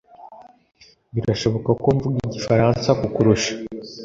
[1.13, 3.53] Birashoboka ko mvuga Igifaransa kukurusha